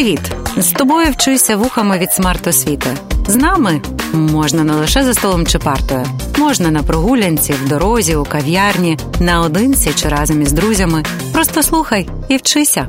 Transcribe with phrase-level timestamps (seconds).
[0.00, 0.32] Привіт!
[0.56, 2.96] З тобою вчуся вухами від смарт-освіти.
[3.28, 6.06] З нами можна не лише за столом чи партою,
[6.38, 11.04] можна на прогулянці, в дорозі, у кав'ярні, наодинці чи разом із друзями.
[11.32, 12.88] Просто слухай і вчися.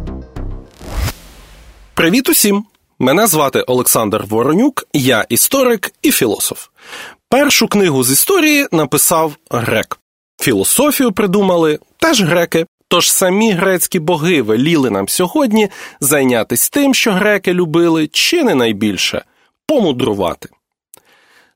[1.94, 2.66] Привіт усім!
[3.00, 6.68] Мене звати Олександр Воронюк, я історик і філософ.
[7.30, 10.00] Першу книгу з історії написав грек.
[10.42, 12.66] Філософію придумали теж греки.
[12.92, 15.70] Тож самі грецькі боги веліли нам сьогодні
[16.00, 19.24] зайнятися тим, що греки любили, чи не найбільше
[19.68, 20.50] помудрувати.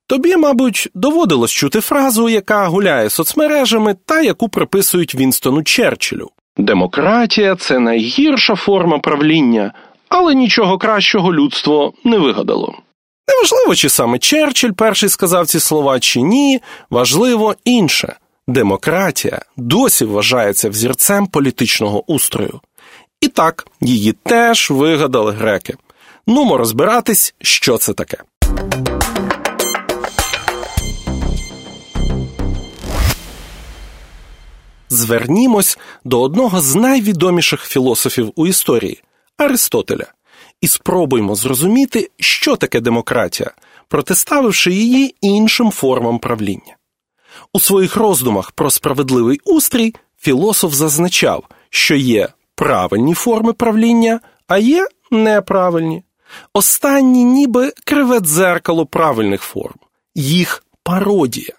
[0.08, 6.30] Тобі, мабуть, доводилось чути фразу, яка гуляє соцмережами та яку приписують Вінстону Черчиллю.
[6.58, 9.74] Демократія це найгірша форма правління,
[10.10, 12.76] але нічого кращого людство не вигадало.
[13.28, 16.60] Неважливо, чи саме Черчилль перший сказав ці слова, чи ні,
[16.90, 18.16] важливо інше.
[18.48, 22.62] Демократія досі вважається взірцем політичного устрою.
[23.22, 25.76] І так, її теж вигадали греки.
[26.28, 28.18] Нумо розбиратись, що це таке.
[34.90, 39.02] Звернімось до одного з найвідоміших філософів у історії
[39.38, 40.06] Аристотеля,
[40.62, 43.52] і спробуймо зрозуміти, що таке демократія,
[43.88, 46.75] протиставивши її іншим формам правління.
[47.54, 54.88] У своїх роздумах про справедливий устрій філософ зазначав, що є правильні форми правління, а є
[55.12, 56.04] неправильні.
[56.54, 59.76] Останні ніби криве дзеркало правильних форм,
[60.16, 61.54] їх пародія.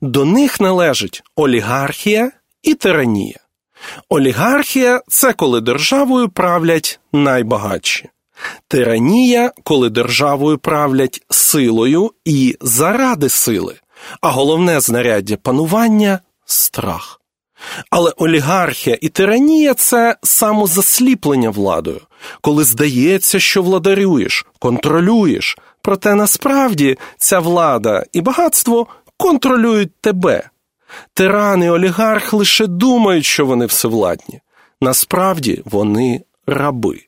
[0.00, 2.32] До них належить олігархія
[2.62, 3.38] і тиранія.
[4.08, 8.08] Олігархія це коли державою правлять найбагатші.
[8.68, 13.76] Тиранія, коли державою правлять силою і заради сили
[14.20, 17.20] а головне знаряддя панування страх.
[17.90, 22.00] Але олігархія і тиранія це самозасліплення владою,
[22.40, 30.48] коли здається, що владарюєш, контролюєш, проте насправді ця влада і багатство контролюють тебе.
[31.14, 34.40] Тиран і олігарх лише думають, що вони всевладні.
[34.80, 37.00] Насправді вони раби.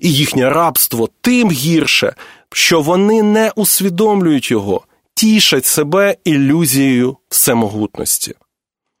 [0.00, 2.14] І їхнє рабство тим гірше,
[2.52, 4.82] що вони не усвідомлюють його
[5.24, 8.34] тішать себе ілюзією всемогутності.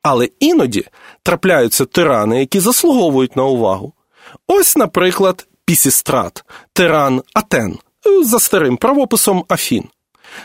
[0.02, 0.84] Але іноді
[1.22, 3.92] трапляються тирани, які заслуговують на увагу.
[4.46, 7.78] Ось, наприклад, Пісістрат, тиран Атен,
[8.24, 9.84] за старим правописом Афін.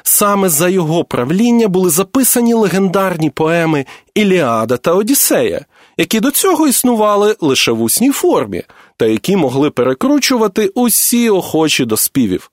[0.04, 3.86] Саме за його правління були записані легендарні поеми
[4.16, 5.66] Іліада та Одіссея,
[5.98, 8.64] які до цього існували лише в усній формі,
[8.98, 12.52] та які могли перекручувати усі охочі до співів.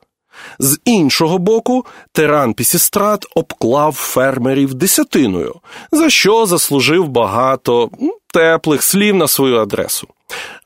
[0.58, 5.54] З іншого боку, тиран Пісістрат обклав фермерів десятиною,
[5.92, 7.90] за що заслужив багато
[8.34, 10.08] теплих слів на свою адресу.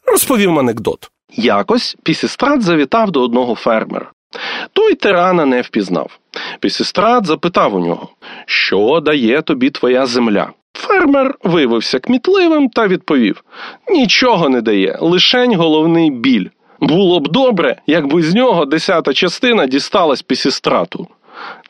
[0.07, 1.11] Розповів анекдот.
[1.37, 4.11] Якось Пісістрат завітав до одного фермера.
[4.73, 6.19] Той тирана не впізнав.
[6.61, 8.09] Пісістрат запитав у нього,
[8.47, 10.53] що дає тобі твоя земля.
[10.75, 13.45] Фермер виявився кмітливим та відповів:
[13.91, 16.49] Нічого не дає, лишень головний біль.
[16.81, 21.07] Було б добре, якби з нього десята частина дісталась пісістрату.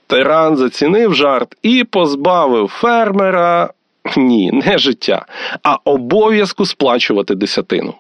[0.06, 3.71] Тиран зацінив жарт і позбавив фермера
[4.16, 5.26] ні, не життя,
[5.62, 7.94] а обов'язку сплачувати десятину.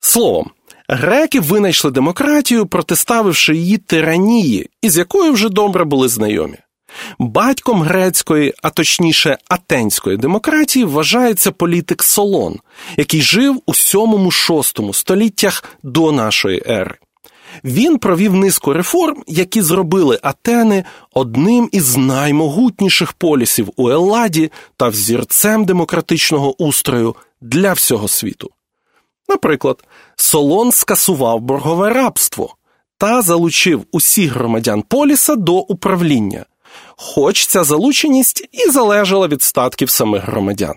[0.00, 0.50] Словом,
[0.88, 6.56] греки винайшли демократію, протиставивши її тиранії, із якою вже добре були знайомі.
[7.18, 12.58] Батьком грецької, а точніше атенської демократії, вважається політик Солон,
[12.96, 16.94] який жив у 7-6 століттях до нашої ери.
[17.64, 25.64] Він провів низку реформ, які зробили Атени одним із наймогутніших полісів у Елладі та взірцем
[25.64, 28.50] демократичного устрою для всього світу.
[29.28, 29.84] Наприклад,
[30.16, 32.56] Солон скасував боргове рабство
[32.98, 36.44] та залучив усіх громадян поліса до управління
[36.96, 40.74] хоч ця залученість і залежала від статків самих громадян.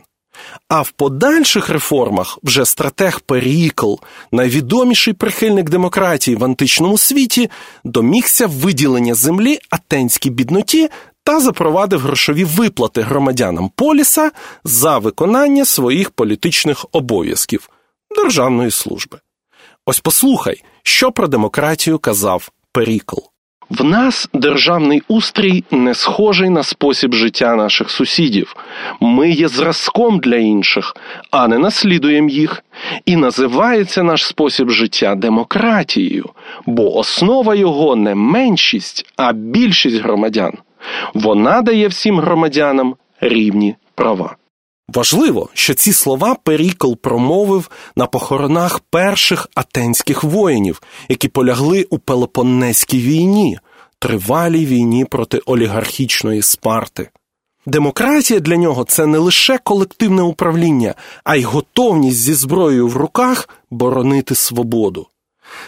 [0.69, 3.93] А в подальших реформах вже стратег Перікл,
[4.31, 7.49] найвідоміший прихильник демократії в античному світі,
[7.83, 10.89] домігся виділення землі атенській бідноті
[11.23, 14.31] та запровадив грошові виплати громадянам поліса
[14.63, 17.69] за виконання своїх політичних обов'язків
[18.15, 19.19] державної служби.
[19.85, 23.19] Ось послухай, що про демократію казав Перікл.
[23.69, 28.55] В нас державний устрій не схожий на спосіб життя наших сусідів.
[29.01, 30.95] Ми є зразком для інших,
[31.31, 32.63] а не наслідуємо їх.
[33.05, 36.29] І називається наш спосіб життя демократією,
[36.65, 40.53] бо основа його не меншість, а більшість громадян.
[41.13, 44.35] Вона дає всім громадянам рівні права.
[44.87, 52.99] Важливо, що ці слова Перікл промовив на похоронах перших атенських воїнів, які полягли у Пелопоннеській
[52.99, 53.59] війні,
[53.99, 57.09] тривалій війні проти олігархічної спарти.
[57.65, 63.49] Демократія для нього це не лише колективне управління, а й готовність зі зброєю в руках
[63.71, 65.07] боронити свободу.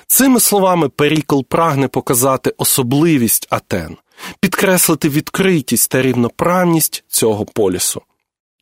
[0.08, 3.98] Цими словами Перікл прагне показати особливість Атен,
[4.40, 8.02] підкреслити відкритість та рівноправність цього полісу.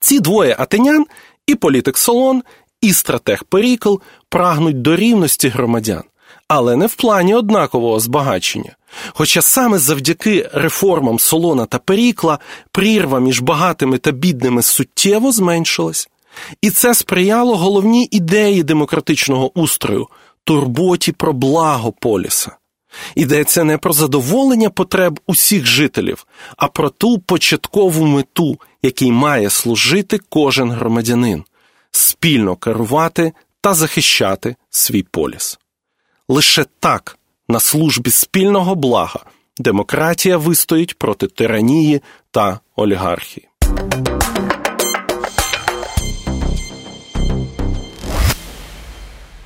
[0.05, 1.05] Ці двоє атенян,
[1.47, 2.43] і політик Солон,
[2.81, 3.95] і стратег Перікл
[4.29, 6.03] прагнуть до рівності громадян,
[6.47, 8.75] але не в плані однакового збагачення.
[9.09, 12.39] Хоча саме завдяки реформам Солона та Перікла
[12.71, 16.09] прірва між багатими та бідними суттєво зменшилась,
[16.61, 20.07] і це сприяло головній ідеї демократичного устрою
[20.43, 22.51] турботі про благо поліса.
[23.15, 26.27] Йдеться не про задоволення потреб усіх жителів,
[26.57, 31.43] а про ту початкову мету, якій має служити кожен громадянин
[31.91, 35.59] спільно керувати та захищати свій поліс.
[36.27, 37.17] Лише так,
[37.47, 39.19] на службі спільного блага,
[39.57, 42.01] демократія вистоїть проти тиранії
[42.31, 43.47] та олігархії.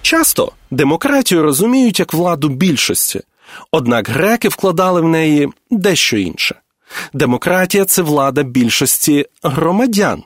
[0.01, 3.21] Часто демократію розуміють як владу більшості,
[3.71, 6.55] однак греки вкладали в неї дещо інше.
[7.13, 10.23] Демократія це влада більшості громадян,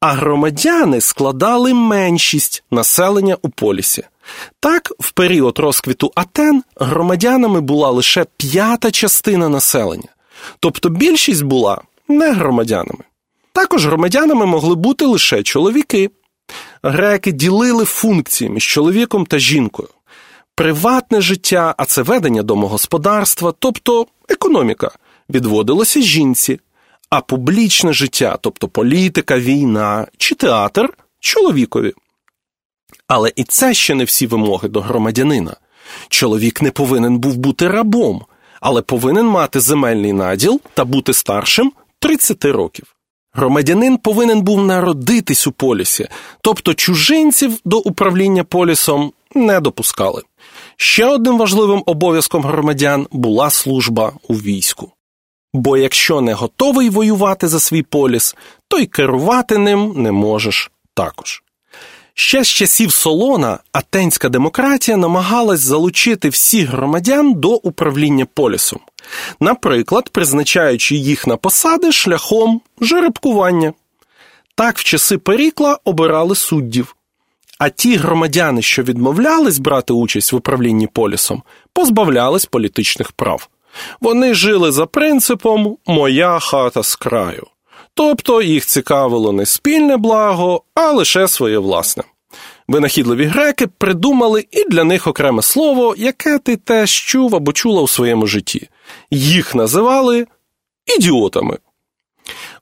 [0.00, 4.02] а громадяни складали меншість населення у полісі.
[4.60, 10.08] Так, в період розквіту Атен громадянами була лише п'ята частина населення,
[10.60, 13.04] тобто більшість була не громадянами.
[13.52, 16.10] Також громадянами могли бути лише чоловіки.
[16.82, 19.88] Греки ділили функції між чоловіком та жінкою.
[20.54, 24.90] Приватне життя, а це ведення домогосподарства, тобто економіка,
[25.30, 26.60] відводилося жінці,
[27.10, 31.92] а публічне життя, тобто політика, війна чи театр чоловікові.
[33.06, 35.56] Але і це ще не всі вимоги до громадянина.
[36.08, 38.24] Чоловік не повинен був бути рабом,
[38.60, 42.96] але повинен мати земельний наділ та бути старшим 30 років.
[43.32, 46.08] Громадянин повинен був народитись у полісі,
[46.40, 50.22] тобто чужинців до управління полісом не допускали.
[50.76, 54.92] Ще одним важливим обов'язком громадян була служба у війську.
[55.54, 58.36] Бо якщо не готовий воювати за свій поліс,
[58.68, 61.42] то й керувати ним не можеш також.
[62.14, 68.80] Ще з часів Солона атенська демократія намагалась залучити всіх громадян до управління полісом,
[69.40, 73.72] наприклад, призначаючи їх на посади шляхом жеребкування.
[74.54, 76.96] Так в часи Перікла обирали суддів.
[77.58, 83.48] А ті громадяни, що відмовлялись брати участь в управлінні полісом, позбавлялись політичних прав.
[84.00, 87.46] Вони жили за принципом Моя хата з краю.
[87.94, 92.02] Тобто їх цікавило не спільне благо, а лише своє власне.
[92.68, 97.88] Винахідливі греки придумали і для них окреме слово, яке ти теж чув або чула у
[97.88, 98.68] своєму житті.
[99.10, 100.26] Їх називали
[100.96, 101.58] ідіотами.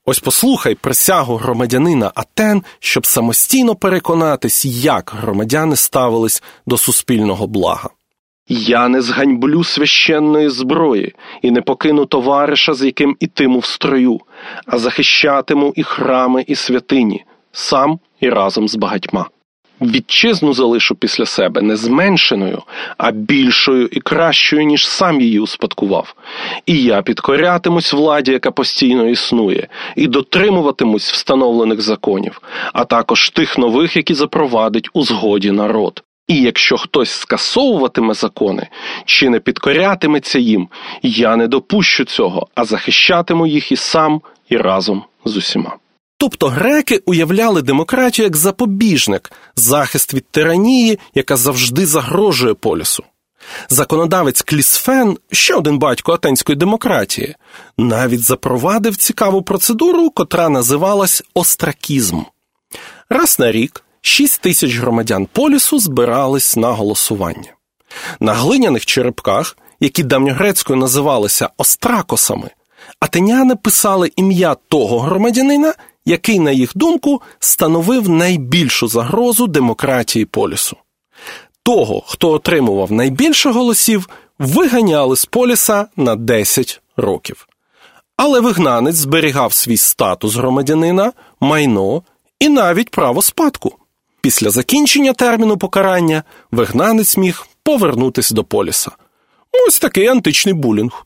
[0.05, 7.89] Ось послухай присягу громадянина Атен, щоб самостійно переконатись, як громадяни ставились до суспільного блага.
[8.53, 14.19] Я не зганьблю священної зброї і не покину товариша, з яким ітиму в строю,
[14.65, 19.25] а захищатиму і храми, і святині, сам і разом з багатьма.
[19.81, 22.61] Вітчизну залишу після себе не зменшеною,
[22.97, 26.15] а більшою і кращою, ніж сам її успадкував.
[26.65, 32.41] І я підкорятимусь владі, яка постійно існує, і дотримуватимусь встановлених законів,
[32.73, 36.03] а також тих нових, які запровадить у згоді народ.
[36.27, 38.67] І якщо хтось скасовуватиме закони
[39.05, 40.67] чи не підкорятиметься їм,
[41.03, 45.77] я не допущу цього, а захищатиму їх і сам, і разом з усіма.
[46.17, 53.03] Тобто греки уявляли демократію як запобіжник, захист від тиранії, яка завжди загрожує полісу.
[53.69, 57.35] Законодавець Клісфен, ще один батько атенської демократії,
[57.77, 62.21] навіть запровадив цікаву процедуру, котра називалась остракізм.
[63.09, 67.53] Раз на рік 6 тисяч громадян полісу збирались на голосування.
[68.19, 72.49] На глиняних черепках, які давньогрецькою називалися остракосами,
[72.99, 75.73] атеняни писали ім'я того громадянина,
[76.05, 80.77] який, на їх думку, становив найбільшу загрозу демократії полісу.
[81.63, 87.47] Того, хто отримував найбільше голосів, виганяли з поліса на 10 років.
[88.17, 92.03] Але вигнанець зберігав свій статус громадянина, майно
[92.39, 93.80] і навіть право спадку.
[94.21, 98.91] Після закінчення терміну покарання вигнанець міг повернутися до поліса.
[99.67, 101.05] Ось такий античний булінг.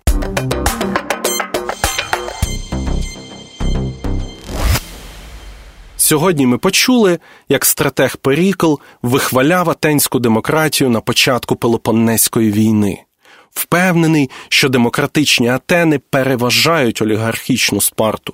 [5.97, 7.19] Сьогодні ми почули,
[7.49, 13.03] як стратег Перікл вихваляв атенську демократію на початку Пелопоннеської війни,
[13.51, 18.33] впевнений, що демократичні атени переважають олігархічну спарту.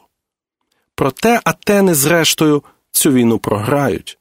[0.95, 4.17] Проте атени, зрештою, цю війну програють.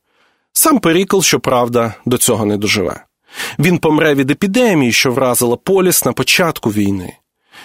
[0.53, 3.05] Сам Перікл, щоправда, до цього не доживе.
[3.59, 7.17] Він помре від епідемії, що вразила поліс на початку війни.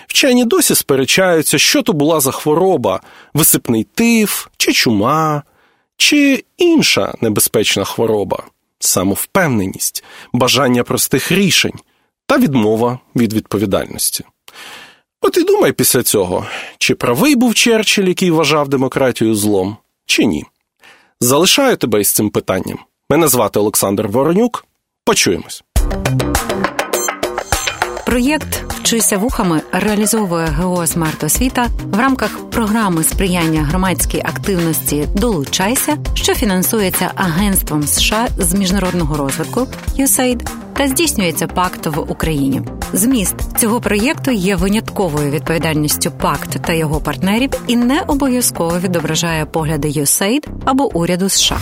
[0.07, 3.01] Вчені досі сперечаються, що то була за хвороба
[3.33, 5.43] висипний тиф, чи чума,
[5.97, 8.43] чи інша небезпечна хвороба,
[8.79, 11.79] самовпевненість, бажання простих рішень
[12.27, 14.23] та відмова від відповідальності.
[15.21, 16.45] От і думай після цього,
[16.77, 20.45] чи правий був Черчилль, який вважав демократію злом, чи ні.
[21.19, 22.79] Залишаю тебе із цим питанням.
[23.09, 24.65] Мене звати Олександр Воронюк.
[25.05, 25.63] Почуємось.
[28.05, 36.33] Проєкт Вчися вухами реалізовує ГО «Смарт Освіта» в рамках програми сприяння громадській активності Долучайся, що
[36.33, 39.67] фінансується Агентством США з міжнародного розвитку
[39.99, 42.61] USAID та здійснюється пакт в Україні.
[42.95, 49.87] Зміст цього проєкту є винятковою відповідальністю пакт та його партнерів і не обов'язково відображає погляди
[49.87, 51.57] USAID або уряду США.